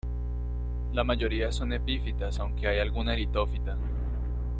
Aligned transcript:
La 0.93 1.03
mayoría 1.03 1.51
son 1.51 1.73
epífitas 1.73 2.39
aunque 2.39 2.67
hay 2.67 2.79
alguna 2.79 3.13
litófita. 3.13 3.77